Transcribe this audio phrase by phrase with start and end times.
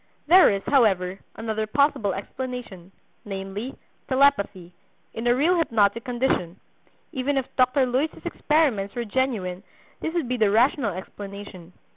[0.25, 2.91] There is, however, another possible explanation,
[3.23, 3.75] namely,
[4.09, 4.73] telepathy,
[5.13, 6.59] in a real hypnotic condition.
[7.11, 7.85] Even if Dr.
[7.85, 9.61] Luys's experiments were genuine
[9.99, 11.73] this would be the rational explanation.